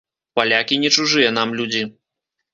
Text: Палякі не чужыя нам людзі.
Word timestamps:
Палякі 0.39 0.79
не 0.85 0.89
чужыя 0.95 1.29
нам 1.37 1.55
людзі. 1.61 1.85